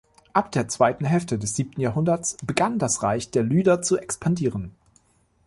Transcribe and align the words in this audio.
Ab 0.33 0.51
der 0.51 0.67
zweiten 0.67 1.05
Hälfte 1.05 1.37
des 1.37 1.55
siebten 1.55 1.79
Jahrhunderts 1.79 2.35
begann 2.43 2.79
das 2.79 3.03
Reich 3.03 3.29
der 3.29 3.43
Lyder 3.43 3.83
zu 3.83 3.99
expandieren. 3.99 4.73